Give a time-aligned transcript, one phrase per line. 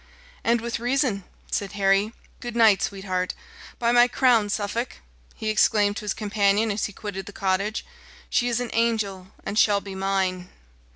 [0.43, 2.11] "And with reason," said Harry.
[2.39, 3.35] "Good night, sweet heart!
[3.77, 4.95] By my crown, Suffolk!"
[5.35, 7.85] he exclaimed to his companion, as he quitted the cottage,
[8.27, 10.49] "she is an angel, and shall be mine."